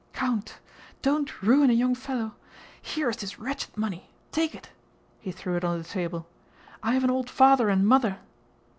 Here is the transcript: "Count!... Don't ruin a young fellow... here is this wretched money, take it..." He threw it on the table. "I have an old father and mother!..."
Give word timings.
"Count!... 0.13 0.57
Don't 1.03 1.43
ruin 1.43 1.69
a 1.69 1.73
young 1.73 1.93
fellow... 1.93 2.33
here 2.81 3.07
is 3.11 3.17
this 3.17 3.37
wretched 3.37 3.77
money, 3.77 4.09
take 4.31 4.55
it..." 4.55 4.71
He 5.19 5.31
threw 5.31 5.55
it 5.57 5.63
on 5.63 5.77
the 5.77 5.83
table. 5.83 6.27
"I 6.81 6.95
have 6.95 7.03
an 7.03 7.11
old 7.11 7.29
father 7.29 7.69
and 7.69 7.87
mother!..." 7.87 8.17